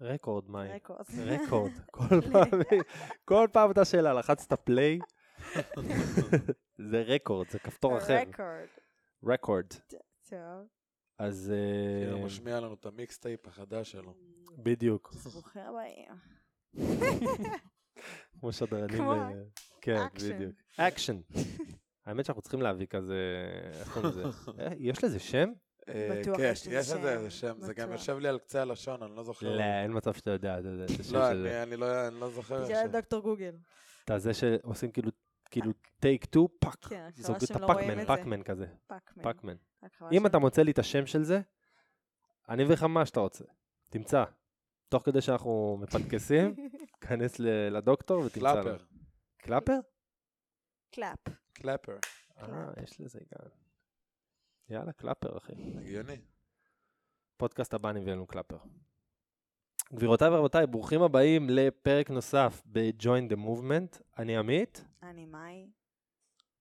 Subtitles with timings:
[0.00, 0.68] record, מאי.
[0.68, 1.00] record.
[1.26, 1.72] record.
[1.90, 2.60] כל פעם,
[3.24, 4.98] כל פעם אותה שאלה, לחצת play,
[6.90, 8.16] זה record, זה כפתור אחר.
[8.20, 8.66] record.
[9.24, 9.66] record.
[10.30, 10.68] טוב.
[11.18, 11.52] אז
[12.04, 14.14] כאילו, אה, משמיע לנו את ה mixtape החדש שלו.
[14.58, 16.12] בדיוק, ברוכים הבאים.
[18.40, 18.96] כמו שדרנים.
[18.96, 19.42] כמו ב-
[19.80, 20.06] כן.
[20.14, 20.52] בדיוק.
[20.76, 21.16] אקשן.
[22.06, 23.16] האמת שאנחנו צריכים להביא כזה,
[23.80, 24.24] איך קוראים לזה?
[24.58, 25.48] אה, יש לזה שם?
[25.90, 27.92] בטוח כן, יש לזה יש לזה איזה שם, שם, זה גם.
[27.92, 29.56] יושב לי על קצה הלשון, אני לא זוכר.
[29.56, 30.64] לא, אין מצב שאתה יודע, את
[31.00, 31.64] השם לא, של זה.
[31.76, 32.64] לא אני לא זוכר.
[32.64, 32.86] תשאל עכשיו.
[32.86, 33.56] את דוקטור גוגל.
[34.04, 35.10] אתה זה שעושים כאילו,
[35.50, 36.84] כאילו take two, פאק.
[36.84, 38.06] כן, חבל שהם לא רואים את זה.
[38.06, 38.66] פאקמן כזה,
[39.22, 39.56] פאקמן.
[40.12, 41.40] אם אתה מוצא לי את השם של זה,
[42.48, 43.44] אני אביא לך מה שאתה רוצה.
[43.90, 44.24] תמצא.
[44.88, 46.54] תוך כדי שאנחנו מפנקסים,
[47.08, 48.52] כנס ל- לדוקטור ותמצא.
[48.54, 48.62] לנו.
[48.62, 48.76] clapper.
[49.38, 49.78] clapper?
[50.92, 51.18] clap.
[51.52, 51.98] clapper.
[52.38, 52.46] אה,
[52.82, 53.48] יש לזה גם.
[54.70, 55.52] יאללה, clapper, אחי.
[55.52, 56.16] הגיוני.
[57.36, 58.56] פודקאסט הבא נביא לנו clapper.
[59.94, 64.02] גבירותיי ורבותיי, ברוכים הבאים לפרק נוסף ב-Join the Movement.
[64.18, 65.66] אני עמית, אני מאי.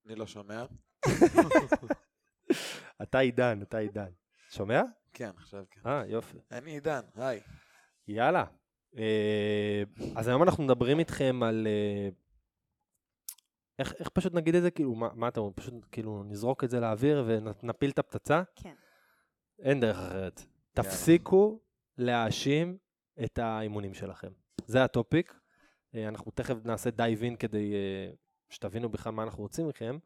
[0.06, 0.66] אני לא שומע.
[3.02, 4.10] אתה עידן, אתה עידן.
[4.50, 4.82] שומע?
[5.14, 5.82] כן, עכשיו כן.
[5.86, 6.38] אה, יופי.
[6.52, 7.40] אני עידן, היי.
[8.08, 8.46] יאללה.
[8.98, 9.84] אה,
[10.16, 11.68] אז היום אנחנו מדברים איתכם על...
[13.80, 14.72] איך, איך פשוט נגיד את זה?
[14.72, 15.52] כאילו, מה, מה אתה אומר?
[15.56, 18.44] פשוט כאילו נזרוק את זה לאוויר ונפיל את הפצצה?
[18.56, 18.74] כן.
[19.60, 20.42] אין דרך אחרת.
[20.74, 21.60] תפסיקו
[21.98, 22.78] להאשים
[23.24, 24.32] את האימונים שלכם.
[24.66, 25.40] זה ה topic.
[25.96, 28.14] אה, אנחנו תכף נעשה dive in כדי אה,
[28.50, 29.98] שתבינו בכלל מה אנחנו רוצים מכם.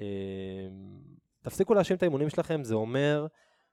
[0.00, 0.06] אה,
[1.42, 3.26] תפסיקו להאשים את האימונים שלכם, זה אומר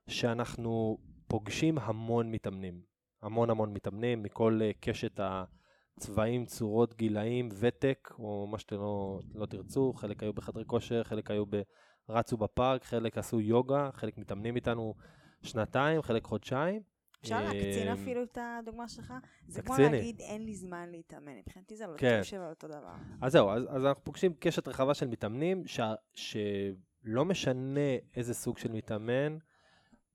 [0.08, 0.98] שאנחנו
[1.28, 2.82] פוגשים המון מתאמנים.
[3.22, 5.20] המון המון מתאמנים מכל קשת
[5.98, 9.94] הצבעים, צורות, גילאים, ותק, או מה שאתם לא, לא תרצו.
[9.94, 11.62] חלק היו בחדרי כושר, חלק היו ב...
[12.10, 14.94] רצו בפארק, חלק עשו יוגה, חלק מתאמנים איתנו
[15.44, 16.82] שנתיים, חלק חודשיים.
[17.22, 19.14] אפשר להקצין אה, אפילו את הדוגמה שלך?
[19.48, 19.76] זה כמו.
[19.78, 21.38] להגיד אין לי זמן להתאמן.
[21.38, 22.16] מבחינתי זה לא כן.
[22.18, 22.94] יושב על אותו דבר.
[23.22, 25.80] אז זהו, אז, אנחנו פוגשים קשת רחבה של מתאמנים, ש,
[26.14, 29.38] שלא משנה איזה סוג של מתאמן,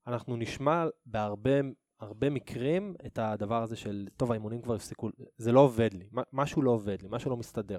[0.06, 1.60] אנחנו נשמע בהרבה
[2.00, 6.62] הרבה מקרים את הדבר הזה של, טוב, האימונים כבר הפסיקו, זה לא עובד לי, משהו
[6.62, 7.78] לא עובד לי, משהו לא מסתדר.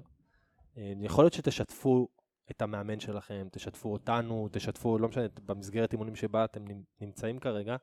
[0.77, 2.07] אה, יכול להיות שתשתפו
[2.51, 7.75] את המאמן שלכם, תשתפו אותנו, תשתפו, לא משנה, במסגרת אימונים שבה אתם נמ- נמצאים כרגע,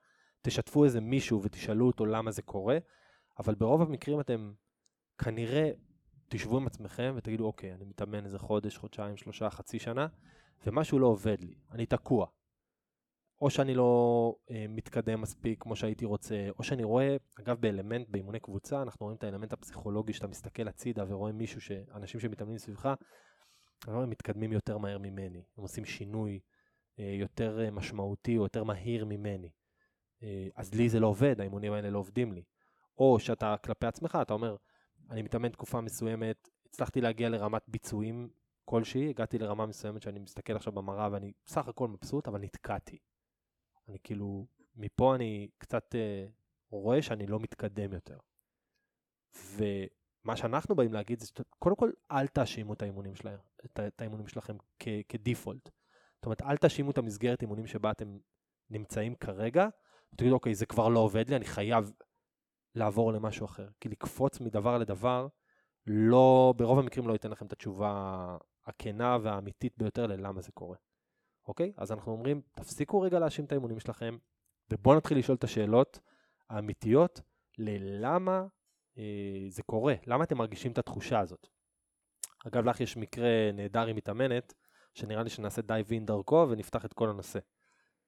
[0.43, 2.79] תשתפו איזה מישהו ותשאלו אותו למה זה קורה,
[3.39, 4.53] אבל ברוב המקרים אתם
[5.19, 5.71] כנראה
[6.29, 10.07] תשבו עם עצמכם ותגידו, אוקיי, אני מתאמן איזה חודש, חודשיים, שלושה, חצי שנה,
[10.67, 12.27] ומשהו לא עובד לי, אני תקוע.
[13.41, 18.41] או שאני לא אה, מתקדם מספיק כמו שהייתי רוצה, או שאני רואה, אגב, באלמנט, באימוני
[18.41, 21.73] קבוצה, אנחנו רואים את האלמנט הפסיכולוגי שאתה מסתכל הצידה ורואה מישהו, ש...
[21.95, 22.95] אנשים שמתאמנים סביבך,
[23.87, 26.41] הם מתקדמים יותר מהר ממני, הם עושים שינוי
[26.99, 29.51] אה, יותר אה, משמעותי או יותר מהיר ממני.
[30.23, 32.43] אה, אז לי זה לא עובד, האימונים האלה לא עובדים לי.
[32.99, 34.57] או שאתה כלפי עצמך, אתה אומר,
[35.11, 38.29] אני מתאמן תקופה מסוימת, הצלחתי להגיע לרמת ביצועים
[38.65, 42.99] כלשהי, הגעתי לרמה מסוימת שאני מסתכל עכשיו במראה ואני בסך הכל מבסוט, אבל נתקעתי.
[43.89, 46.27] אני כאילו, מפה אני קצת אה,
[46.71, 48.19] רואה שאני לא מתקדם יותר.
[49.35, 51.27] ומה שאנחנו באים להגיד זה,
[51.59, 55.71] קודם כל, אל תאשימו את האימונים שלהם, את, את האימונים שלכם כ- כדיפולט.
[56.17, 58.19] זאת אומרת, אל תאשימו את המסגרת אימונים שבה אתם
[58.71, 59.69] נמצאים כרגע,
[60.13, 61.93] ותגידו, אוקיי, זה כבר לא עובד לי, אני חייב
[62.75, 63.69] לעבור למשהו אחר.
[63.81, 65.29] כי לקפוץ מדבר לדבר,
[65.87, 70.77] לא, ברוב המקרים לא ייתן לכם את התשובה הכנה והאמיתית ביותר ללמה זה קורה.
[71.49, 71.73] אוקיי?
[71.77, 74.17] אז אנחנו אומרים, תפסיקו רגע להאשים את האימונים שלכם,
[74.71, 76.01] ובואו נתחיל לשאול את השאלות
[76.51, 77.21] האמיתיות
[77.59, 78.47] ללמה
[78.99, 81.47] אה, זה קורה, למה אתם מרגישים את התחושה הזאת.
[82.47, 84.55] אגב, לך יש מקרה נהדר עם מתאמנת,
[84.95, 87.39] שנראה לי שנעשה דייב אין דרכו ונפתח את כל הנושא.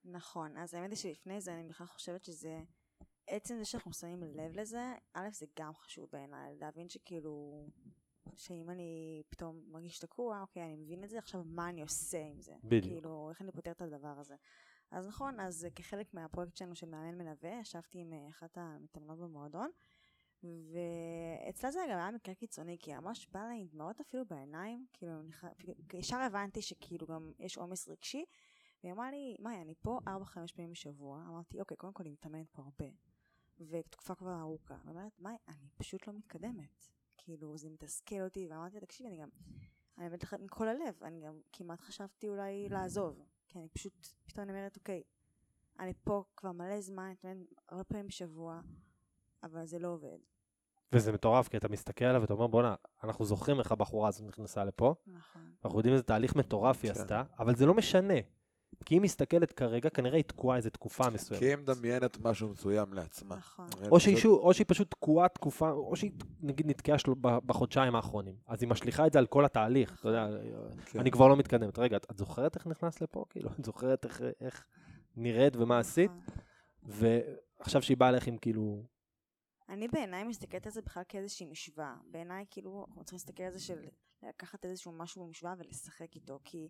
[0.05, 2.61] נכון, אז האמת היא שלפני זה אני בכלל חושבת שזה,
[3.27, 7.67] עצם זה שאנחנו שמים לב לזה, א' זה גם חשוב בעיניי, להבין שכאילו,
[8.37, 12.41] שאם אני פתאום מרגיש תקוע, אוקיי, אני מבין את זה, עכשיו מה אני עושה עם
[12.41, 12.55] זה?
[12.65, 12.85] בדיוק.
[12.85, 14.37] כאילו, איך אני פותר את הדבר הזה?
[14.91, 19.71] אז נכון, אז כחלק מהפרויקט שלנו של מאמן מלווה, ישבתי עם אה, אחת המתאמנות במועדון,
[20.43, 25.13] ואצלה זה גם היה מקרה קיצוני, כי ממש בא לה עם דמעות אפילו בעיניים, כאילו,
[25.95, 28.25] ישר הבנתי שכאילו גם יש עומס רגשי,
[28.83, 30.09] והיא אמרה לי, מאי, אני פה 4-5
[30.55, 31.25] פעמים בשבוע.
[31.29, 32.87] אמרתי, אוקיי, קודם כל היא מתאמנת פה הרבה.
[33.61, 34.77] ותקופה כבר ארוכה.
[34.85, 36.89] היא אומרת, מאי, אני פשוט לא מתקדמת.
[37.29, 39.29] כאילו, זה מתסכל אותי, ואמרתי לה, תקשיבי, אני גם,
[39.99, 43.23] אני באמת לך מכל הלב, אני גם כמעט חשבתי אולי לעזוב.
[43.49, 45.03] כי אני פשוט, פתאום אני אומרת, אוקיי,
[45.79, 48.61] אני פה כבר מלא זמן, אני מתאמנת הרבה פעמים בשבוע,
[49.43, 50.19] אבל זה לא עובד.
[50.93, 54.65] וזה מטורף, כי אתה מסתכל עליו ואתה אומר, בואנה, אנחנו זוכרים איך הבחורה הזאת נכנסה
[54.65, 55.53] לפה, נכון.
[55.65, 57.01] אנחנו יודעים איזה תהליך מטורף היא כן.
[57.01, 58.15] עשתה, אבל זה לא משנה.
[58.85, 61.43] כי היא מסתכלת כרגע, כנראה היא תקועה איזה תקופה מסוימת.
[61.43, 63.37] כי היא מדמיינת משהו מסוים לעצמה.
[63.37, 63.69] נכון.
[63.91, 66.11] או שהיא, שוב, או שהיא פשוט תקועה תקופה, או שהיא
[66.41, 67.13] נגיד נתקעה של...
[67.21, 68.35] בחודשיים האחרונים.
[68.47, 70.29] אז היא משליכה את זה על כל התהליך, אתה יודע,
[70.87, 71.01] כן.
[71.01, 71.79] אני כבר לא מתקדמת.
[71.79, 73.25] רגע, את, את זוכרת איך נכנסת לפה?
[73.31, 74.67] כאילו, את זוכרת איך, איך
[75.17, 76.11] נראית ומה עשית?
[76.11, 77.09] נכון.
[77.61, 78.83] ועכשיו שהיא באה אליך עם כאילו...
[79.69, 81.95] אני בעיניי מסתכלת על זה בכלל כאיזושהי משוואה.
[82.11, 83.79] בעיניי כאילו אנחנו צריכים להסתכל על זה של
[84.23, 86.69] לקחת איזשהו משהו במשוואה ולשחק איתו, כי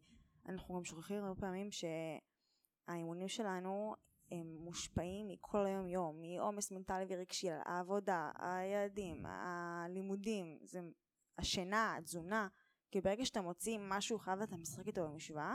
[0.48, 3.94] אנחנו גם שוכחים הרבה פעמים שהאימונים שלנו
[4.30, 10.80] הם מושפעים מכל היום יום, מעומס מנטלי ורגשי, העבודה, הילדים, הלימודים, זה
[11.38, 12.48] השינה, התזונה,
[12.90, 15.54] כי ברגע שאתה מוציא משהו אחד ואתה משחק איתו במשוואה,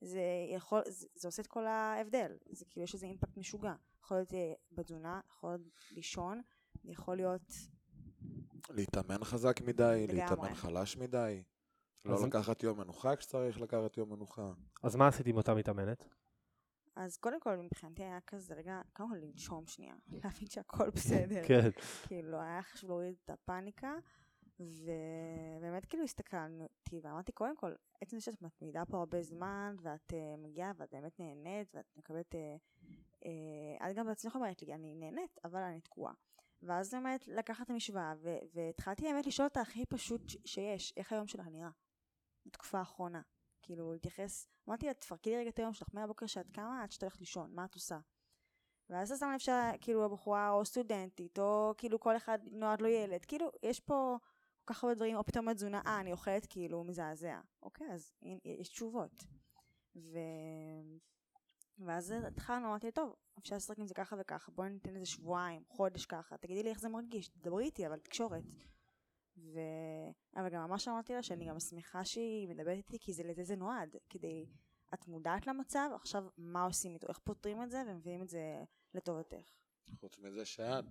[0.00, 0.22] זה
[0.54, 3.74] יכול, זה, זה עושה את כל ההבדל, זה כאילו יש איזה אימפקט משוגע,
[4.04, 6.42] יכול להיות אה, בתזונה, יכול להיות לישון,
[6.84, 7.52] יכול להיות
[8.70, 10.20] להתאמן חזק מדי, לגמרי.
[10.20, 11.42] להתאמן חלש מדי.
[12.04, 14.52] לא אז- לקחת יום מנוחה כשצריך לקחת יום מנוחה.
[14.82, 16.04] אז מה עשית עם אותה מתאמנת?
[16.96, 21.42] אז קודם כל מבחינתי היה כזה רגע, קודם כל לנשום שנייה, להבין שהכל בסדר.
[21.48, 21.70] כן.
[22.06, 23.94] כאילו היה חשוב להוריד את הפאניקה,
[24.60, 30.14] ובאמת כאילו הסתכלתי ואמרתי קודם כל, עצם זה שאת מתמידה פה הרבה זמן, ואת uh,
[30.38, 32.84] מגיעה ואת באמת נהנית, ואת מקבלת, uh,
[33.24, 36.12] uh, את גם בעצמך אומרת לי, אני נהנית, אבל אני תקועה.
[36.62, 38.14] ואז באמת לקחת את המשוואה,
[38.54, 41.70] והתחלתי באמת לשאול אותה הכי פשוט שיש, איך היום שלך נראה,
[42.48, 43.22] בתקופה האחרונה.
[43.62, 47.06] כאילו להתייחס, אמרתי לה, תפרקי לי רגע את היום שלך, מהבוקר שאת קמה עד שאתה
[47.06, 47.98] הולכת לישון, מה את עושה?
[48.90, 53.24] ואז אתה שם לב שכאילו הבחורה או סטודנטית, או כאילו כל אחד נועד לו ילד,
[53.24, 54.16] כאילו יש פה
[54.64, 57.40] כל כך הרבה דברים, או פתאום התזונה, אה, אני אוכלת כאילו מזעזע.
[57.62, 58.12] אוקיי, אז
[58.44, 59.24] יש תשובות.
[59.96, 60.18] ו...
[61.78, 65.62] ואז התחלנו, אמרתי לי, טוב, אפשר לשחק עם זה ככה וככה, בואי ניתן איזה שבועיים,
[65.68, 68.42] חודש ככה, תגידי לי איך זה מרגיש, תדברי איתי, אבל תקשורת.
[69.54, 69.58] ו...
[70.36, 73.56] אבל גם ממש אמרתי לה שאני גם שמחה שהיא מדברת איתי, כי זה לזה זה
[73.56, 74.46] נועד, כדי,
[74.94, 78.64] את מודעת למצב, עכשיו מה עושים איתו, איך פותרים את זה ומביאים את זה
[78.94, 79.52] לטובתך.
[80.00, 80.84] חוץ מזה שאת,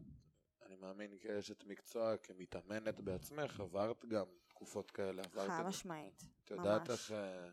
[0.65, 5.63] אני מאמין כאשת מקצוע, כמתאמנת בעצמך, עברת גם תקופות כאלה, חד.
[5.67, 6.23] משמעית.
[6.43, 6.89] את יודעת ממש.
[6.89, 7.49] איך, אה,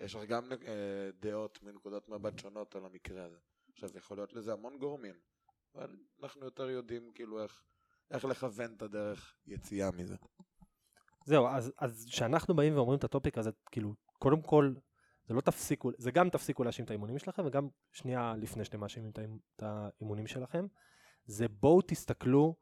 [0.00, 3.38] יש לך גם אה, דעות מנקודות מבט שונות על המקרה הזה.
[3.72, 5.14] עכשיו, יכול להיות לזה המון גורמים,
[5.74, 7.64] אבל אנחנו יותר יודעים כאילו איך,
[8.10, 10.16] איך לכוון את הדרך יציאה מזה.
[11.26, 11.46] זהו,
[11.78, 14.74] אז, כשאנחנו באים ואומרים את הטופיק הזה, כאילו, קודם כל,
[15.26, 19.10] זה לא תפסיקו, זה גם תפסיקו להאשים את האימונים שלכם, וגם שנייה לפני שאתם מאשימים
[19.10, 20.66] את האימ- את האימונים שלכם,
[21.26, 22.56] זה בואו תסתכלו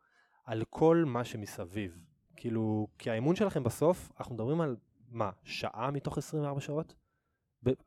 [0.45, 1.99] על כל מה שמסביב.
[2.37, 4.77] כאילו, כי האימון שלכם בסוף, אנחנו מדברים על
[5.09, 6.95] מה, שעה מתוך 24 שעות?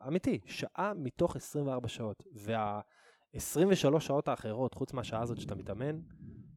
[0.08, 2.24] אמיתי, שעה מתוך 24 שעות.
[2.36, 6.00] וה-23 שעות האחרות, חוץ מהשעה הזאת שאתה מתאמן,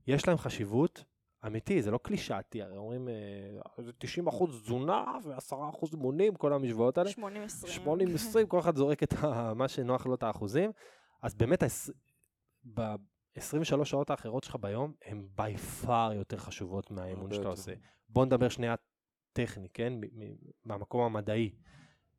[0.09, 1.05] יש להם חשיבות
[1.47, 5.37] אמיתי, זה לא קלישאתי, הרי אומרים, אה, זה 90 אחוז תזונה ו-10
[5.71, 7.11] אחוז אימונים, כל המשוואות האלה.
[7.11, 7.15] 80-20.
[8.43, 10.71] 80-20, כל אחד זורק את ה- מה שנוח לו את האחוזים.
[11.23, 11.63] אז באמת,
[12.75, 17.49] ב-23 שעות האחרות שלך ביום, הן בי פאר יותר חשובות מהאימון שאתה.
[17.49, 17.73] עושה.
[18.09, 18.75] בוא נדבר שנייה
[19.33, 19.93] טכני, כן?
[20.65, 21.51] מהמקום המדעי.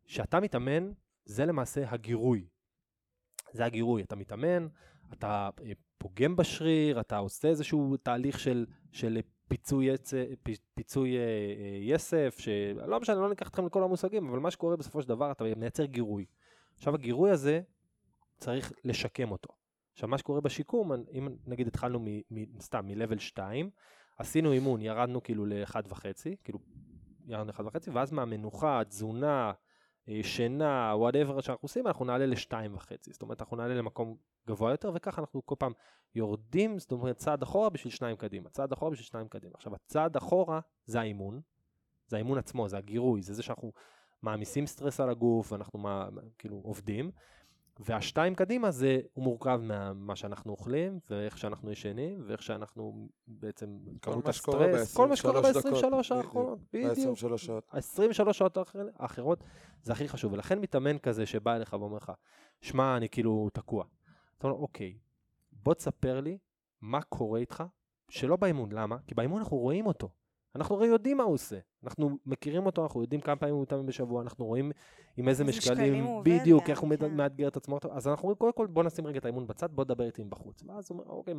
[0.06, 0.92] כשאתה מתאמן,
[1.26, 2.48] זה למעשה הגירוי.
[3.54, 4.68] זה הגירוי, אתה מתאמן,
[5.14, 10.14] אתה אה, פוגם בשריר, אתה עושה איזשהו תהליך של, של פיצוי, יצ...
[10.74, 15.02] פיצוי אה, אה, יסף, שלא משנה, לא ניקח אתכם לכל המושגים, אבל מה שקורה בסופו
[15.02, 16.26] של דבר, אתה מייצר גירוי.
[16.78, 17.62] עכשיו הגילוי הזה,
[18.38, 19.54] צריך לשקם אותו.
[19.94, 23.70] עכשיו מה שקורה בשיקום, אם נגיד התחלנו מ, מ, סתם מ-level 2,
[24.18, 26.04] עשינו אימון, ירדנו כאילו ל-1.5,
[26.44, 26.60] כאילו
[27.28, 29.52] ירדנו ל-1.5, ואז מהמנוחה, תזונה,
[30.22, 32.92] שינה, whatever שאנחנו עושים, אנחנו נעלה ל-2.5.
[33.12, 34.16] זאת אומרת, אנחנו נעלה למקום
[34.50, 35.72] גבוה יותר, וככה אנחנו כל פעם
[36.16, 39.52] יורדים, זאת אומרת, צעד אחורה בשביל שניים קדימה, צעד אחורה בשביל שניים קדימה.
[39.56, 41.42] עכשיו, הצעד אחורה זה האימון,
[42.08, 43.72] זה האימון עצמו, זה הגירוי, זה זה שאנחנו
[44.22, 47.12] מעמיסים סטרס על הגוף, ואנחנו מה, כאילו עובדים.
[47.82, 54.28] והשתיים קדימה זה, הוא מורכב ממה שאנחנו אוכלים, ואיך שאנחנו ישנים, ואיך שאנחנו בעצם, כמות
[54.28, 55.84] הסטרס, כל מה שקורה ב-23 דקות.
[55.84, 57.18] ב-23 האחרונות, בדיוק.
[57.24, 57.64] ב-23 שעות.
[57.72, 59.44] ה-23 שעות האחר- האחרות
[59.84, 62.12] זה הכי חשוב, ולכן מתאמן כזה שבא אליך ואומר לך,
[62.62, 63.86] שמע, אני כאילו תקוע.
[64.40, 64.98] אתה אומר, אוקיי,
[65.52, 66.38] בוא תספר לי
[66.82, 67.64] מה קורה איתך,
[68.10, 68.98] שלא באימון, למה?
[69.08, 70.10] כי באימון אנחנו רואים אותו.
[70.56, 71.60] אנחנו הרי יודעים מה הוא עושה.
[71.84, 74.72] אנחנו מכירים אותו, אנחנו יודעים כמה פעמים הוא מתאמן בשבוע, אנחנו רואים
[75.18, 77.16] עם איזה משקלים, עובד בדיוק, איך הוא כן.
[77.16, 77.80] מאתגר את עצמו.
[77.92, 80.64] אז אנחנו אומרים, קודם כל בוא נשים רגע את האימון בצד, בוא דבר איתי מבחוץ.
[80.64, 81.34] ואז הוא אומר, אוקיי,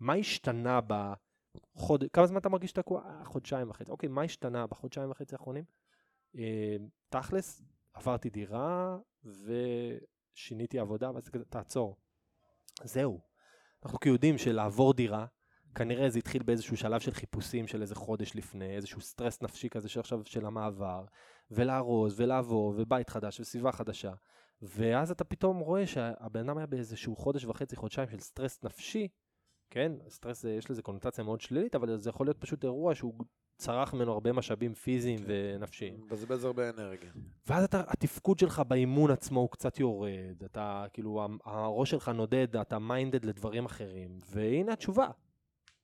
[0.00, 3.02] מה השתנה בחודש, כמה זמן אתה מרגיש תקוע?
[3.04, 3.90] אה, חודשיים וחצי.
[3.90, 5.64] אוקיי, מה השתנה בחודשיים וחצי האחרונים?
[6.38, 6.76] אה,
[7.08, 7.62] תכלס,
[7.94, 11.96] עברתי דירה ושיניתי עבודה, ואז כזה, תעצור.
[12.84, 13.20] זהו.
[13.84, 15.26] אנחנו יודעים שלעבור דירה,
[15.74, 19.88] כנראה זה התחיל באיזשהו שלב של חיפושים של איזה חודש לפני, איזשהו סטרס נפשי כזה
[19.88, 21.04] שעכשיו של המעבר,
[21.50, 24.12] ולארוז, ולעבור, ובית חדש, וסביבה חדשה.
[24.62, 29.08] ואז אתה פתאום רואה שהבן אדם היה באיזשהו חודש וחצי, חודשיים של סטרס נפשי,
[29.70, 29.92] כן?
[30.08, 33.14] סטרס, יש לזה קונוטציה מאוד שלילית, אבל זה יכול להיות פשוט אירוע שהוא
[33.56, 35.24] צרך ממנו הרבה משאבים פיזיים כן.
[35.26, 36.00] ונפשיים.
[36.00, 37.10] מבזבז הרבה אנרגיה.
[37.46, 42.78] ואז אתה, התפקוד שלך באימון עצמו הוא קצת יורד, אתה כאילו, הראש שלך נודד, אתה
[42.78, 45.08] minded לדברים אחרים, והנה התשובה.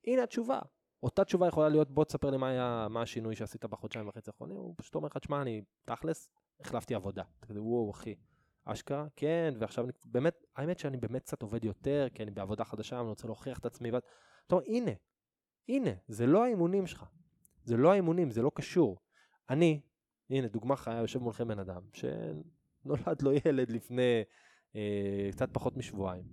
[0.07, 0.59] הנה התשובה.
[1.02, 4.57] אותה תשובה יכולה להיות, בוא תספר לי מה היה, מה השינוי שעשית בחודשיים וחצי האחרונים,
[4.57, 6.29] הוא פשוט אומר לך, תשמע, אני תכלס,
[6.61, 7.23] החלפתי עבודה.
[7.50, 8.14] וואו, אחי,
[8.64, 13.00] אשכרה, כן, ועכשיו אני, באמת, האמת שאני באמת קצת עובד יותר, כי אני בעבודה חדשה,
[13.00, 14.02] אני רוצה להוכיח את עצמי, ואז,
[14.47, 14.91] אתה אומר, הנה,
[15.69, 17.05] הנה, זה לא האימונים שלך.
[17.64, 18.99] זה לא האימונים, זה לא קשור.
[19.50, 19.81] אני,
[20.31, 24.23] הנה, דוגמה חיה, יושב מולכם בן אדם, שנולד לו ילד לפני
[24.76, 26.25] אה, קצת פחות משבועיים.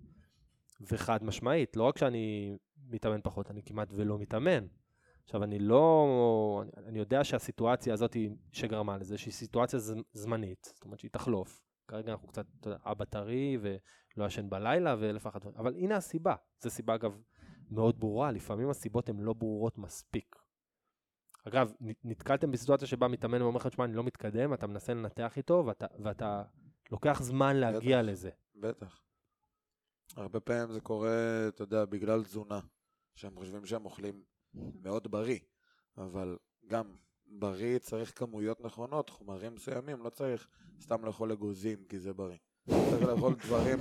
[0.82, 2.58] וחד משמעית, לא רק שאני
[2.90, 4.66] מתאמן פחות, אני כמעט ולא מתאמן.
[5.24, 6.64] עכשיו, אני לא...
[6.88, 8.18] אני, יודע שהסיטואציה הזאת
[8.52, 9.80] שגרמה לזה, שהיא סיטואציה
[10.14, 11.64] זמנית, זאת אומרת שהיא תחלוף.
[11.88, 15.58] כרגע אנחנו קצת, אתה יודע, אבא טרי ולא ישן בלילה ואלף ואחת דברים.
[15.58, 16.36] אבל הנה הסיבה.
[16.62, 17.22] זו סיבה, אגב,
[17.72, 18.32] מאוד ברורה.
[18.32, 20.36] לפעמים הסיבות הן לא ברורות מספיק.
[21.48, 25.64] אגב, נתקלתם בסיטואציה שבה מתאמן ואומר לך, תשמע, אני לא מתקדם, אתה מנסה לנתח איתו,
[25.68, 26.44] ואתה, ואתה
[26.92, 28.12] לוקח זמן להגיע בטח.
[28.12, 28.30] לזה.
[28.56, 29.02] בטח.
[30.16, 32.60] הרבה פעמים זה קורה, אתה יודע, בגלל תזונה.
[33.16, 35.40] שהם חושבים שהם אוכלים מאוד בריא,
[35.98, 36.96] אבל גם
[37.28, 40.48] בריא צריך כמויות נכונות, חומרים מסוימים, לא צריך
[40.82, 42.38] סתם לאכול אגוזים כי זה בריא.
[42.70, 43.80] צריך לאכול דברים,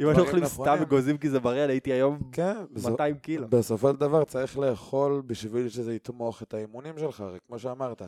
[0.00, 0.76] אם היינו אוכלים סתם.
[0.82, 3.48] אגוזים כי זה בריא, הייתי היום כן, בסופ- 200 קילו.
[3.48, 8.02] בסופו של דבר צריך לאכול בשביל שזה יתמוך את האימונים שלך, הרי כמו שאמרת,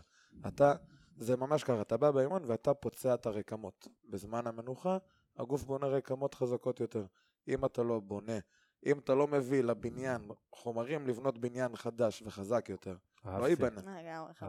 [0.46, 0.74] אתה,
[1.18, 3.88] זה ממש ככה, אתה בא באימון ואתה פוצע את הרקמות.
[4.10, 4.98] בזמן המנוחה,
[5.36, 7.04] הגוף בונה רקמות חזקות יותר.
[7.48, 8.38] אם אתה לא בונה,
[8.86, 10.20] אם אתה לא מביא לבניין
[10.52, 12.94] חומרים לבנות בניין חדש וחזק יותר,
[13.40, 13.46] לא.
[13.48, 13.80] ייבנה.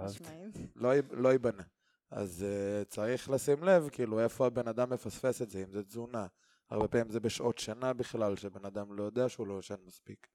[0.05, 0.57] משמעית.
[0.75, 1.63] לא, לא ייבנה.
[2.11, 6.27] אז uh, צריך לשים לב, כאילו, איפה הבן אדם מפספס את זה, אם זה תזונה.
[6.69, 10.27] הרבה פעמים זה בשעות שינה בכלל, שבן אדם לא יודע שהוא לא ישן מספיק.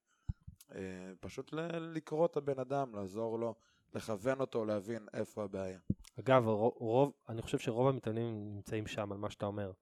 [0.70, 0.74] Uh,
[1.20, 3.54] פשוט ל- לקרוא את הבן אדם, לעזור לו,
[3.94, 5.78] לכוון אותו, להבין איפה הבעיה.
[6.20, 9.72] אגב, רוב, רוב, אני חושב שרוב המתאמנים נמצאים שם, על מה שאתה אומר.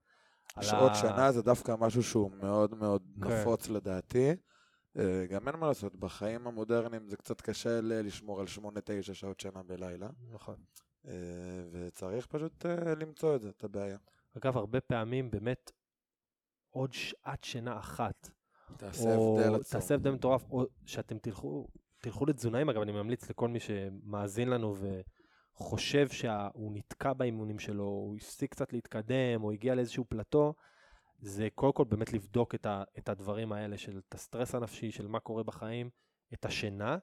[0.61, 3.27] שעות ה- שינה זה דווקא משהו שהוא מאוד מאוד כן.
[3.27, 4.29] נפוץ לדעתי.
[4.97, 8.59] אה, גם אין מה לעשות, בחיים המודרניים זה קצת קשה לשמור על 8-9
[9.13, 10.55] שעות שינה בלילה, נכון.
[11.07, 11.13] אה,
[11.71, 13.97] וצריך פשוט אה, למצוא את זה, את הבעיה.
[14.37, 15.71] אגב, הרבה פעמים באמת
[16.69, 18.29] עוד שעת שינה אחת,
[18.77, 19.79] תעשה או הבדל עצום.
[19.79, 21.67] תעשה הבדל מטורף, או שאתם תלכו,
[22.01, 24.75] תלכו לתזונאים, אגב, אני ממליץ לכל מי שמאזין לנו
[25.55, 30.53] וחושב שהוא נתקע באימונים שלו, הוא הפסיק קצת להתקדם, או הגיע לאיזשהו פלטו,
[31.19, 35.07] זה קודם כל באמת לבדוק את, ה, את הדברים האלה של את הסטרס הנפשי, של
[35.07, 35.89] מה קורה בחיים,
[36.33, 36.97] את השינה,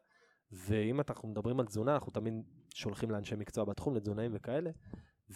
[0.52, 2.34] ואם אנחנו מדברים על תזונה, אנחנו תמיד
[2.74, 4.70] שולחים לאנשי מקצוע בתחום, לתזונאים וכאלה,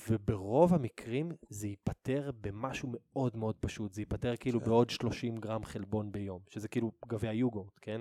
[0.08, 4.66] וברוב המקרים זה ייפתר במשהו מאוד מאוד פשוט, זה ייפתר כאילו כן.
[4.66, 8.00] בעוד 30 גרם חלבון ביום, שזה כאילו גביע יוגורט, כן?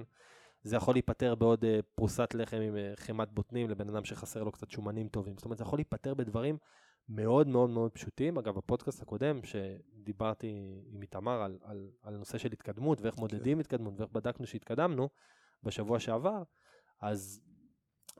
[0.63, 4.51] זה יכול להיפתר בעוד uh, פרוסת לחם עם uh, חמת בוטנים לבן אדם שחסר לו
[4.51, 5.34] קצת שומנים טובים.
[5.38, 6.58] זאת אומרת, זה יכול להיפתר בדברים
[7.10, 8.38] מאוד מאוד מאוד פשוטים.
[8.38, 10.48] אגב, בפודקאסט הקודם, שדיברתי
[10.91, 15.10] עם איתמר על, על, על נושא של התקדמות ואיך מודדים התקדמות ואיך בדקנו שהתקדמנו
[15.63, 16.44] בשבוע שעבר,
[17.01, 17.41] אז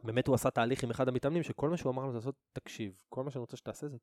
[0.04, 3.02] באמת הוא עשה תהליך עם אחד המתאמנים, שכל מה שהוא אמר לו זה לעשות, תקשיב,
[3.10, 3.98] כל מה שאני רוצה שתעשה זה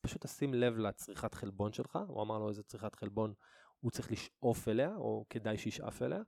[0.00, 3.34] פשוט תשים לב לצריכת חלבון שלך, הוא אמר לו איזה צריכת חלבון
[3.82, 6.22] הוא צריך לשאוף אליה, או כדאי שישאף אליה,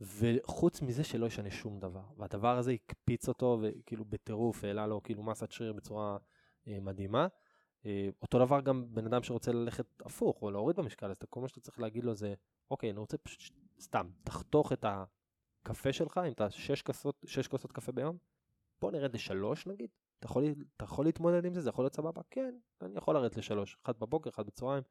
[0.00, 2.02] וחוץ מזה שלא ישנה שום דבר.
[2.16, 6.16] והדבר הזה הקפיץ אותו, וכאילו בטירוף העלה לו כאילו מסת שריר בצורה
[6.68, 7.26] אה, מדהימה.
[7.86, 11.48] אה, אותו דבר גם בן אדם שרוצה ללכת הפוך, או להוריד במשקל, אז כל מה
[11.48, 12.34] שאתה צריך להגיד לו זה,
[12.70, 14.84] אוקיי, אני רוצה פשוט, סתם, תחתוך את
[15.62, 18.16] הקפה שלך, אם אתה שש כוסות, שש כוסות קפה ביום,
[18.80, 19.90] בוא נרד לשלוש נגיד.
[20.18, 20.44] אתה יכול,
[20.76, 21.60] אתה יכול להתמודד עם זה?
[21.60, 22.22] זה יכול להיות סבבה?
[22.30, 23.76] כן, אני יכול לרדת לשלוש.
[23.84, 24.82] אחד בבוקר, אחד בצהריים,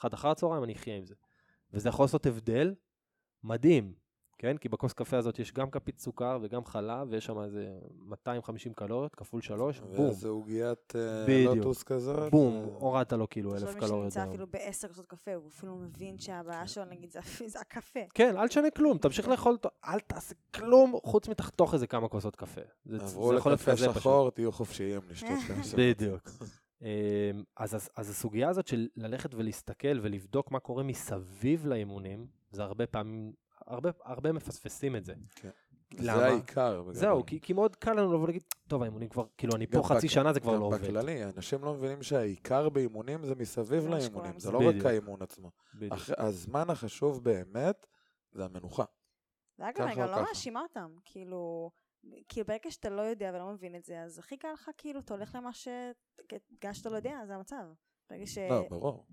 [0.00, 1.14] אחד אחר הצהריים, אני אחיה עם זה.
[1.70, 2.74] וזה יכול לעשות הבדל
[3.42, 3.94] מדהים,
[4.38, 4.56] כן?
[4.56, 9.14] כי בכוס קפה הזאת יש גם כפית סוכר וגם חלב, ויש שם איזה 250 קלוריות,
[9.14, 11.44] כפול שלוש, בום, ואיזה עוגיית אה.
[11.44, 12.30] לוטוס כזאת.
[12.30, 14.30] בום, אה, הורדת לו כאילו אלף עכשיו מי קלוריות שנמצא.
[14.30, 17.14] אפילו בעשר כוסות קפה, הוא אפילו מבין שהבעיה שלו, נגיד,
[17.46, 18.00] זה הקפה.
[18.14, 22.36] כן, אל תשנה כלום, תמשיך לאכול אותו, אל תעשה כלום חוץ מתחתוך איזה כמה כוסות
[22.36, 22.60] קפה.
[22.84, 24.02] זה, עברו זה יכול להיות לקפה כזה פשוט.
[24.02, 25.76] שחור, תהיו חופשיים לשתות ככה.
[25.76, 26.30] בדיוק.
[26.82, 26.88] אמ,
[27.56, 32.86] אז, אז, אז הסוגיה הזאת של ללכת ולהסתכל ולבדוק מה קורה מסביב לאימונים, זה הרבה
[32.86, 33.32] פעמים,
[33.66, 35.14] הרבה, הרבה מפספסים את זה.
[35.34, 35.50] כן.
[35.92, 36.18] למה?
[36.18, 36.84] זה העיקר.
[36.92, 40.06] זהו, כי, כי מאוד קל לנו לבוא ולהגיד, טוב, האימונים כבר, כאילו, אני פה חצי
[40.06, 40.80] בק- שנה, זה כבר לא עובד.
[40.84, 44.52] בכללי, אנשים לא מבינים שהעיקר באימונים זה מסביב זה לאימונים, זה.
[44.52, 44.86] לא רק בדיוק.
[44.86, 45.50] האימון עצמו.
[45.74, 45.92] בדיוק.
[45.92, 47.86] אחרי- הזמן החשוב באמת
[48.32, 48.84] זה המנוחה.
[49.58, 50.22] ואגב, ככה אני גם לא.
[50.22, 51.70] מאשימה אותם, כאילו,
[52.28, 55.14] כאילו ברגע שאתה לא יודע ולא מבין את זה, אז הכי קל לך, כאילו, אתה
[55.14, 55.68] הולך למה ש...
[56.50, 57.64] בגלל שאתה לא יודע, זה המצב.
[58.10, 58.38] ברגע ש...
[58.38, 59.06] לא, ברור.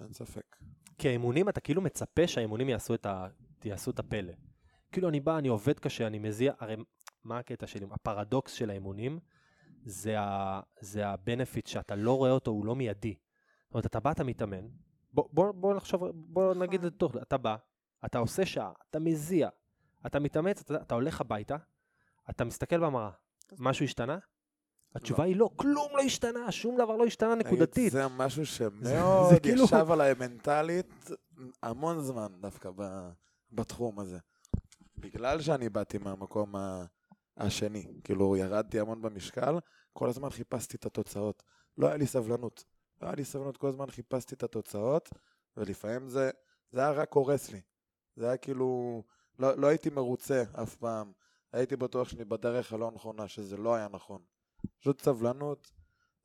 [0.00, 0.47] אין ספק.
[0.98, 3.26] כי האימונים, אתה כאילו מצפה שהאימונים יעשו את, ה...
[3.64, 4.32] יעשו את הפלא.
[4.92, 6.76] כאילו אני בא, אני עובד קשה, אני מזיע, הרי
[7.24, 7.86] מה הקטע שלי?
[7.90, 9.18] הפרדוקס של האימונים
[9.84, 10.60] זה, ה...
[10.80, 13.14] זה הבנפיט שאתה לא רואה אותו, הוא לא מיידי.
[13.64, 14.66] זאת אומרת, אתה בא, אתה מתאמן,
[15.12, 16.62] בוא, בוא, בוא נחשוב, בוא נכון.
[16.62, 17.56] נגיד את זה אתה בא,
[18.04, 19.48] אתה עושה שעה, אתה מזיע,
[20.06, 21.56] אתה מתאמץ, אתה, אתה הולך הביתה,
[22.30, 23.10] אתה מסתכל במראה,
[23.58, 24.18] משהו השתנה?
[24.94, 27.92] התשובה היא לא, כלום לא השתנה, שום דבר לא השתנה נקודתית.
[27.92, 31.10] זה משהו שמאוד כאילו- ישב עליי מנטלית
[31.62, 32.70] המון זמן דווקא
[33.52, 34.18] בתחום הזה.
[34.96, 36.54] בגלל שאני באתי מהמקום
[37.36, 39.58] השני, כאילו ירדתי המון במשקל,
[39.92, 41.42] כל הזמן חיפשתי את התוצאות.
[41.78, 42.64] לא היה לי סבלנות.
[43.02, 45.08] לא היה לי סבלנות, כל הזמן חיפשתי את התוצאות,
[45.56, 46.30] ולפעמים זה,
[46.72, 47.60] זה היה רק הורס לי.
[48.16, 49.02] זה היה כאילו,
[49.38, 51.12] לא, לא הייתי מרוצה אף פעם.
[51.52, 54.22] הייתי בטוח שאני בדרך הלא נכונה, שזה לא היה נכון.
[54.80, 55.70] פשוט סבלנות,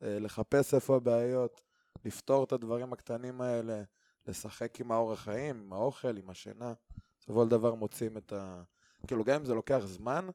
[0.02, 1.60] אה, לחפש איפה הבעיות,
[2.04, 3.82] לפתור את הדברים הקטנים האלה,
[4.26, 6.74] לשחק עם האורח חיים, עם האוכל, עם השינה.
[7.18, 8.62] בסופו של דבר מוצאים את ה...
[9.06, 10.28] כאילו, גם אם זה לוקח זמן,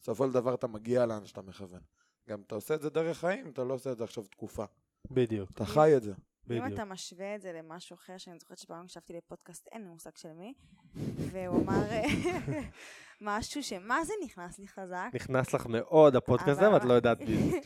[0.00, 1.80] בסופו של דבר אתה מגיע לאן שאתה מכוון.
[2.28, 4.64] גם אתה עושה את זה דרך חיים, אתה לא עושה את זה עכשיו תקופה.
[5.10, 6.12] בדיוק, אתה חי את זה.
[6.50, 6.74] אם בדיוק.
[6.74, 10.32] אתה משווה את זה למשהו אחר, שאני זוכרת שפעם הקשבתי לפודקאסט, אין לי מושג של
[10.32, 10.54] מי,
[11.16, 11.82] והוא אמר
[13.20, 17.64] משהו שמה זה נכנס לי חזק, נכנס לך מאוד הפודקאסט הזה, ואת לא יודעת בדיוק.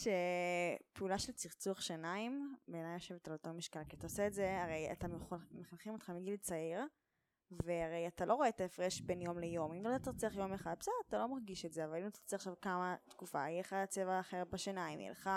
[0.94, 4.88] שפעולה של צחצוח שיניים, בעיניי יושבת על אותו משקל, כי אתה עושה את זה, הרי
[4.92, 6.80] אתה מח- מחנכים אותך מגיל צעיר,
[7.50, 9.72] והרי אתה לא רואה את ההפרש בין יום ליום.
[9.72, 12.54] אם לא תרצח יום אחד, בסדר, אתה לא מרגיש את זה, אבל אם תרצח עכשיו
[12.62, 15.30] כמה תקופה, יהיה לך צבע אחר בשיניים, יהיה לך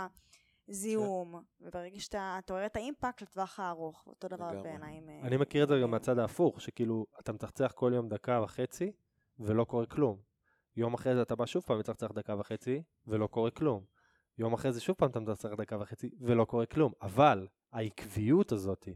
[0.70, 4.64] זיהום, וברגע שאתה אתה רואה את האימפקט לטווח הארוך, אותו דבר לגמרי.
[4.64, 4.98] בעיניי.
[4.98, 8.10] עם, אה, אני מכיר את זה גם עם- מהצד ההפוך, שכאילו, אתה מצחצח כל יום
[8.10, 8.92] דקה וחצי,
[9.40, 10.18] ולא קורה כלום.
[10.76, 13.84] יום אחרי זה אתה בא שוב פעם מצחצח דקה וחצי, ולא קורה כלום.
[14.38, 16.92] יום אחרי זה שוב פעם אתה מצחצח דקה וחצי, ולא קורה כלום.
[17.02, 18.88] אבל העקביות הזאת,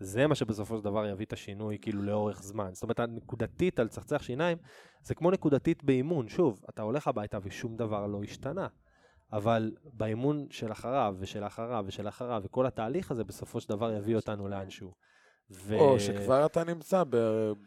[0.00, 2.70] זה מה שבסופו של דבר יביא את השינוי כאילו לאורך זמן.
[2.74, 4.58] זאת אומרת, הנקודתית על צחצח שיניים,
[5.02, 6.28] זה כמו נקודתית באימון.
[6.28, 8.66] שוב, אתה הולך הביתה ושום דבר לא השתנה.
[9.32, 14.16] אבל באימון של אחריו, ושל אחריו, ושל אחריו, וכל התהליך הזה בסופו של דבר יביא
[14.16, 14.92] אותנו לאנשהו.
[15.50, 15.78] ו...
[15.78, 17.04] או שכבר אתה נמצא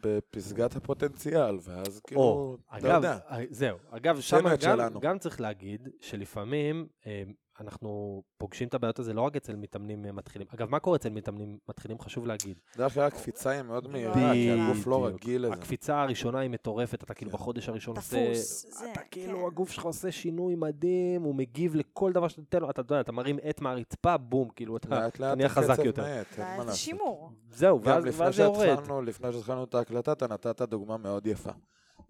[0.02, 3.18] בפסגת הפוטנציאל, ואז כאילו, או, אתה אגב, יודע.
[3.30, 4.98] אה, זהו, אגב, שם גם.
[5.00, 7.22] גם צריך להגיד שלפעמים אה,
[7.60, 10.48] אנחנו פוגשים את הבעיות הזה לא רק אצל מתאמנים מתחילים.
[10.54, 11.98] אגב, מה קורה אצל מתאמנים מתחילים?
[11.98, 12.60] חשוב להגיד.
[12.76, 15.06] דרך כלל הקפיצה היא מאוד מהירה, כי הגוף לא.
[15.06, 15.52] רגיל לזה.
[15.52, 17.36] הקפיצה הראשונה היא מטורפת, אתה כאילו כן.
[17.36, 18.32] בחודש הראשון עושה...
[18.32, 19.46] תפוס, זה, אתה כאילו, כן.
[19.46, 23.12] הגוף שלך עושה שינוי מדהים, הוא מגיב לכל דבר שאתה נותן לו, אתה יודע, אתה
[23.12, 26.02] מרים עט מהרצפה, בום, כאילו, אתה לאט לאט נהיה חזק יותר.
[26.02, 26.74] זה לעשות.
[26.74, 27.30] שימור.
[27.50, 28.78] זהו, ואז זה יורד.
[29.06, 31.50] לפני שהתחלנו את ההקלטה, אתה נתת דוגמה מאוד יפה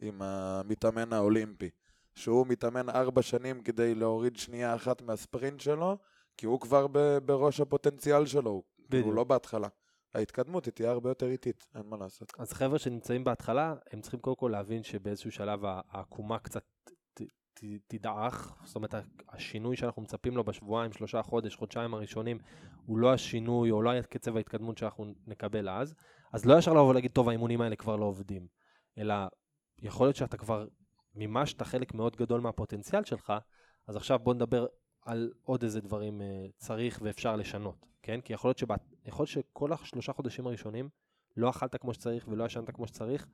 [0.02, 1.70] עם המתאמן האולימפי,
[2.14, 5.98] שהוא מתאמן ארבע שנים כדי להוריד שנייה אחת מהספרינט שלו,
[6.37, 9.16] כי הוא כבר ב- בראש הפוטנציאל שלו, הוא כאילו בדיוק.
[9.16, 9.68] לא בהתחלה.
[10.14, 12.33] ההתקדמות היא תהיה הרבה יותר איטית, אין מה לעשות.
[12.38, 16.62] אז חבר'ה שנמצאים בהתחלה, הם צריכים קודם כל להבין שבאיזשהו שלב העקומה קצת
[17.14, 17.20] ת-
[17.88, 18.94] תדעך, זאת אומרת,
[19.29, 22.38] השינוי שאנחנו מצפים לו בשבועיים, שלושה חודש, חודשיים הראשונים,
[22.87, 25.94] הוא לא השינוי או לא קצב ההתקדמות שאנחנו נקבל אז,
[26.33, 28.46] אז לא ישר לבוא ולהגיד, טוב, האימונים האלה כבר לא עובדים,
[28.98, 29.14] אלא
[29.79, 30.66] יכול להיות שאתה כבר
[31.14, 33.33] מימשת חלק מאוד גדול מהפוטנציאל שלך,
[33.87, 34.66] אז עכשיו בוא נדבר
[35.03, 38.20] על עוד איזה דברים אה, צריך ואפשר לשנות, כן?
[38.20, 40.88] כי יכול להיות, שבת, יכול להיות שכל השלושה חודשים הראשונים
[41.37, 43.27] לא אכלת כמו שצריך ולא ישנת כמו שצריך,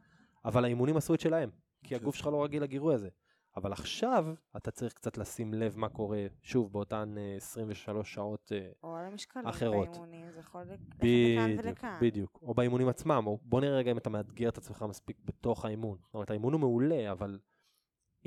[0.45, 1.51] אבל האימונים עשו את שלהם,
[1.83, 1.97] כי כן.
[1.97, 3.09] הגוף שלך לא רגיל לגירוי הזה.
[3.57, 8.69] אבל עכשיו אתה צריך קצת לשים לב מה קורה, שוב, באותן אה, 23 שעות אה,
[8.83, 9.89] או על המשקלים אחרות.
[9.89, 11.99] באימונים, זה יכול ללכת לכאן בדיוק, ולכאן.
[12.01, 15.65] בדיק, או באימונים עצמם, או בוא נראה רגע אם אתה מאתגר את עצמך מספיק בתוך
[15.65, 15.99] האימון.
[16.03, 17.39] זאת אומרת, האימון הוא מעולה, אבל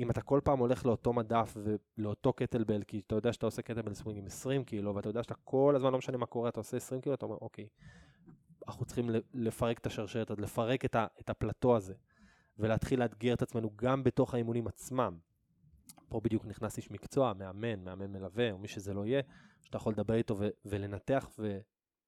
[0.00, 3.94] אם אתה כל פעם הולך לאותו מדף ולאותו kettlebell, כי אתה יודע שאתה עושה kettlebell
[3.94, 6.76] swing עם 20 קילו, ואתה יודע שאתה כל הזמן, לא משנה מה קורה, אתה עושה
[6.76, 7.68] 20 קילו, אתה אומר, אוקיי,
[8.68, 11.94] אנחנו צריכים לפרק את השרשרת הזאת, לפרק את, ה, את הפלטו הזה,
[12.58, 15.18] ולהתחיל לאתגר את עצמנו גם בתוך האימונים עצמם.
[16.08, 19.22] פה בדיוק נכנס איש מקצוע, מאמן, מאמן מלווה, או מי שזה לא יהיה,
[19.62, 21.30] שאתה יכול לדבר איתו ו- ולנתח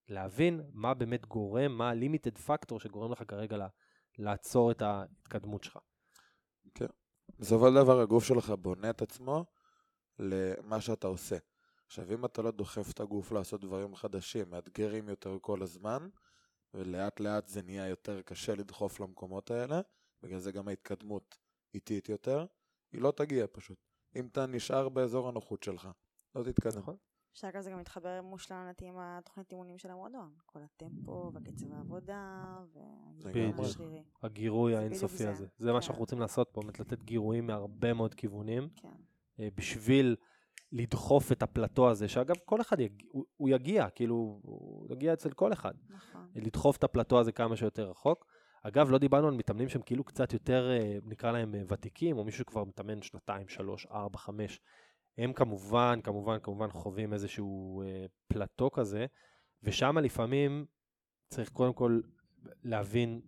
[0.09, 3.67] ולהבין מה באמת גורם, מה ה-limited factor שגורם לך כרגע
[4.19, 5.79] לעצור את ההתקדמות שלך.
[7.39, 9.45] בסופו של דבר הגוף שלך בונה את עצמו
[10.19, 11.37] למה שאתה עושה.
[11.87, 16.09] עכשיו, אם אתה לא דוחף את הגוף לעשות דברים חדשים, מאתגרים יותר כל הזמן,
[16.75, 19.81] ולאט לאט זה נהיה יותר קשה לדחוף למקומות האלה,
[20.23, 21.39] בגלל זה גם ההתקדמות
[21.75, 22.47] איטית יותר,
[22.93, 23.79] היא לא תגיע פשוט.
[24.17, 25.89] אם אתה נשאר באזור הנוחות שלך,
[26.35, 26.79] לא תתקדם.
[26.79, 26.97] נכון.
[27.35, 30.33] שאגב זה גם מתחבר מושלם לדעתי עם התוכנית אימונים של המועדון.
[30.47, 32.45] כל הטמפו וקצב העבודה
[33.23, 33.67] והגירוי.
[33.67, 34.03] השרירי.
[34.23, 35.27] הגירוי האינסופי.
[35.27, 35.47] הזה.
[35.59, 35.83] זה מה כן.
[35.83, 38.89] שאנחנו רוצים לעשות פה, באמת לתת גירויים מהרבה מאוד כיוונים, כן.
[39.41, 40.17] אה, בשביל
[40.73, 45.31] לדחוף את הפלטו הזה, שאגב, כל אחד יגיע, הוא, הוא יגיע, כאילו, הוא יגיע אצל
[45.31, 45.75] כל אחד.
[45.89, 46.29] נכון.
[46.35, 48.27] לדחוף את הפלטו הזה כמה שיותר רחוק.
[48.63, 52.25] אגב, לא דיברנו על מתאמנים שהם כאילו קצת יותר, אה, נקרא להם אה, ותיקים, או
[52.25, 54.61] מישהו שכבר מתאמן שנתיים, שלוש, ארבע, חמש.
[55.19, 59.07] הם כמובן, כמובן, כמובן חווים איזשהו אה, פלטו כזה,
[59.63, 60.67] ושם לפעמים
[61.29, 62.01] צריך קודם כל
[62.63, 63.21] להבין,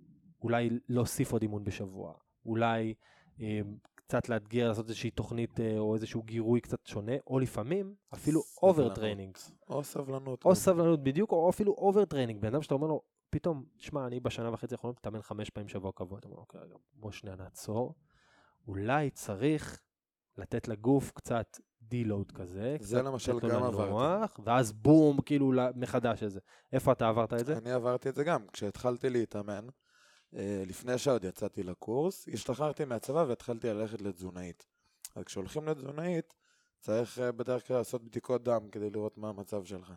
[0.42, 2.14] אולי להוסיף עוד אימון בשבוע,
[2.46, 2.94] אולי
[3.40, 3.60] אה,
[3.94, 8.42] קצת לאתגר, לעשות איזושהי תוכנית אה, או איזשהו גירוי קצת שונה, או לפעמים אפילו.
[8.62, 9.36] overtraining.
[9.68, 10.44] או סבלנות.
[10.44, 10.54] או.
[10.54, 12.40] סבלנות בדיוק, או אפילו overtraining.
[12.40, 15.92] בן אדם שאתה אומר לו, פתאום, תשמע, אני בשנה וחצי האחרונות מתאמן חמש פעמים שבוע
[15.92, 16.18] קבוע.
[16.18, 16.60] אתה אומר, אוקיי,
[16.92, 17.94] בוא שנייה נעצור.
[18.68, 19.82] אולי צריך
[20.38, 22.76] לתת לגוף קצת deload כזה.
[22.80, 26.40] זה למשל גם לנוח, ואז בום, כאילו מחדש את זה.
[26.72, 27.58] איפה אתה עברת את זה?
[27.58, 28.46] אני עברתי את זה גם.
[28.52, 29.66] כשהתחלתי להתאמן,
[30.34, 34.66] אה, לפני שעוד יצאתי לקורס, השתחררתי מהצבא והתחלתי ללכת לתזונאית.
[35.14, 36.34] אז כשהולכים לתזונאית,
[36.80, 39.92] צריך אה, בדרך כלל לעשות בדיקות דם כדי לראות מה המצב שלך.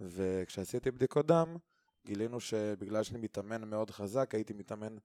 [0.00, 1.56] וכשעשיתי בדיקות דם,
[2.06, 4.96] גילינו שבגלל שאני מתאמן מאוד חזק, הייתי מתאמן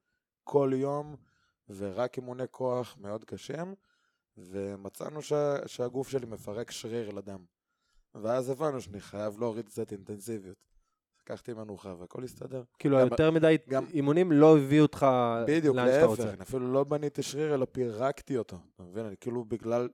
[0.44, 1.16] כל יום,
[1.70, 3.76] ורק אימוני כוח מאוד קשים,
[4.50, 7.44] ומצאנו שה, שהגוף שלי מפרק שריר לדם.
[8.16, 10.58] ואז הבנו שאני חייב להוריד קצת אינטנסיביות.
[11.22, 12.64] לקחתי מנוחה והכל הסתדר.
[12.80, 15.06] כאילו, גם- יותר מדי גם- אימונים לא הביאו אותך
[15.48, 16.24] בדיוק, לאן שאתה רוצה.
[16.24, 18.58] להפך, אני אפילו לא בניתי שריר, אלא פירקתי אותו.
[18.76, 19.06] אתה מבין?
[19.06, 19.90] אני כאילו בגלל...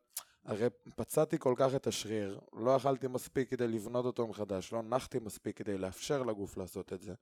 [0.46, 5.20] הרי פצעתי כל כך את השריר, לא אכלתי מספיק כדי לבנות אותו מחדש, לא נחתי
[5.20, 7.14] מספיק כדי לאפשר לגוף לעשות את זה.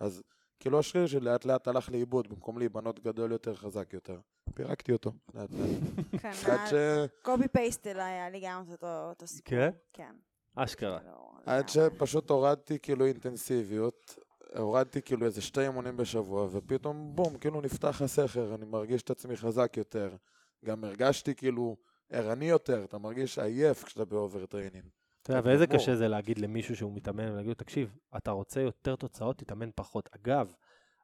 [0.00, 0.22] אז
[0.60, 4.18] כאילו השריר שלי לאט לאט הלך לאיבוד, במקום להיבנות גדול יותר, חזק יותר.
[4.54, 6.20] פירקתי אותו, לאט לאט.
[6.22, 6.74] כן, עד ש...
[7.22, 9.50] קופי פייסט אליי, היה לי גם את אותו סיפור.
[9.50, 9.70] כן?
[9.92, 10.14] כן.
[10.54, 10.98] אשכרה.
[10.98, 11.68] כאילו, עד.
[11.68, 14.18] שפשוט הורדתי כאילו אינטנסיביות,
[14.56, 19.36] הורדתי כאילו איזה שתי אימונים בשבוע, ופתאום בום, כאילו נפתח הסכר, אני מרגיש את עצמי
[19.36, 20.16] חזק יותר.
[20.64, 21.76] גם הרגשתי כאילו
[22.10, 24.88] ערני יותר, אתה מרגיש עייף כשאתה ב overtraining.
[25.24, 25.66] אתה יודע, ואיזה.
[25.66, 30.08] קשה זה להגיד למישהו שהוא מתאמן ולהגיד לו, תקשיב, אתה רוצה יותר תוצאות, תתאמן פחות.
[30.12, 30.54] אגב,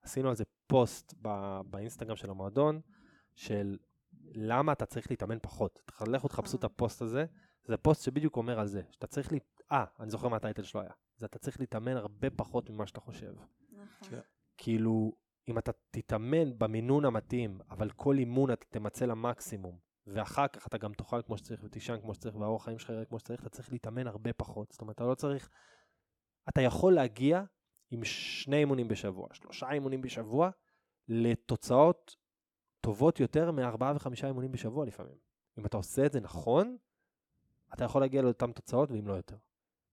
[0.02, 2.80] עשינו על זה פוסט ב- באינסטגרם של המועדון,
[3.34, 3.78] של
[4.32, 5.80] למה אתה צריך להתאמן פחות.
[6.06, 7.24] לכו תחפשו את הפוסט הזה,
[7.64, 9.36] זה פוסט שבדיוק אומר על זה, שאתה צריך ל...
[9.72, 10.90] אה, אני זוכר מה הטייטל שלו היה.
[11.16, 13.32] זה אתה צריך להתאמן הרבה פחות ממה שאתה חושב.
[13.72, 14.08] נכון.
[14.10, 14.20] כן.
[14.56, 15.12] כאילו,
[15.48, 19.78] אם אתה תתאמן במינון המתאים, אבל כל אימון אתה תמצא למקסימום,
[20.12, 23.18] ואחר כך אתה גם תאכל כמו שצריך ותישן כמו שצריך, והאורח חיים שלך יראה כמו
[23.18, 24.72] שצריך, אתה צריך להתאמן הרבה פחות.
[24.72, 25.50] זאת אומרת, אתה לא צריך...
[26.48, 27.42] אתה יכול להגיע
[27.90, 30.50] עם שני אימונים בשבוע, שלושה אימונים בשבוע,
[31.08, 32.16] לתוצאות
[32.80, 35.16] טובות יותר מארבעה וחמישה אימונים בשבוע לפעמים.
[35.58, 36.76] אם אתה עושה את זה נכון,
[37.74, 39.36] אתה יכול להגיע לאותן תוצאות, ואם לא יותר.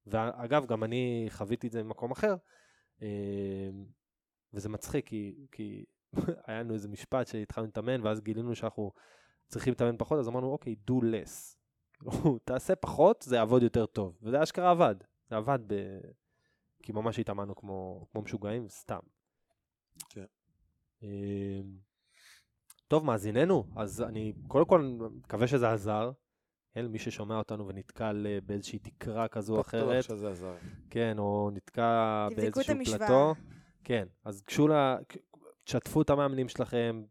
[0.07, 2.35] ואגב, גם אני חוויתי את זה ממקום אחר,
[3.01, 3.69] אה,
[4.53, 5.85] וזה מצחיק, כי, כי
[6.47, 8.91] היה לנו איזה משפט שהתחלנו להתאמן, ואז גילינו שאנחנו
[9.47, 11.57] צריכים להתאמן פחות, אז אמרנו, אוקיי, do less.
[12.45, 14.17] תעשה פחות, זה יעבוד יותר טוב.
[14.21, 14.95] וזה אשכרה עבד.
[15.29, 15.73] זה עבד ב...
[16.83, 18.99] כי ממש התאמנו כמו, כמו משוגעים, סתם.
[20.09, 20.25] כן.
[21.03, 21.59] אה,
[22.87, 24.81] טוב, מאזיננו, אז אני קודם כל
[25.11, 26.11] מקווה שזה עזר.
[26.73, 30.55] כן, מי ששומע אותנו ונתקל באיזושהי תקרה כזו או אחרת, בטוח שזה עזר.
[30.89, 32.99] כן, או נתקע תבדקו את באיזשהו המשוואה.
[32.99, 33.33] פלטו.
[33.83, 34.71] כן, אז גשו ל...
[35.63, 37.03] תשתפו את המאמנים שלכם,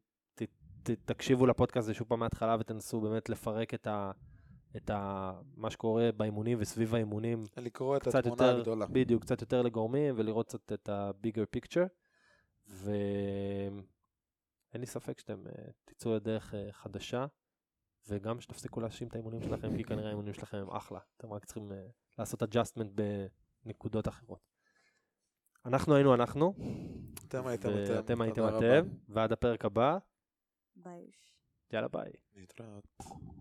[0.95, 4.11] תקשיבו לפודקאסט הזה שוב פעם מההתחלה ותנסו באמת לפרק את, ה,
[4.77, 7.45] את ה, מה שקורה באימונים וסביב האימונים.
[7.57, 8.87] לקרוא את התמונה יותר, הגדולה.
[8.87, 11.89] בדיוק, קצת יותר לגורמים ולראות קצת את ה-bigger picture.
[12.69, 13.81] ואין
[14.75, 15.51] לי ספק שאתם uh,
[15.85, 17.27] תצאו לדרך uh, חדשה,
[18.09, 20.99] וגם שתפסיקו להאשים את האימונים שלכם, כי כנראה האימונים שלכם הם אחלה.
[21.17, 21.75] אתם רק צריכים uh,
[22.19, 23.01] לעשות adjustment
[23.65, 24.41] בנקודות אחרות.
[25.65, 26.55] אנחנו היינו אנחנו,
[27.29, 27.95] אתם הייתם אתם.
[27.95, 28.49] ואתם הייתם.
[28.49, 29.99] אתם, ועד הפרק הבא,
[30.77, 31.11] ביי.
[31.73, 32.11] יאללה ביי.
[32.35, 32.85] להתראות.